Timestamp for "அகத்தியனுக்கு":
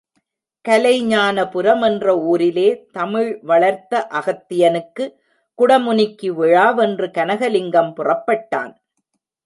4.11-5.13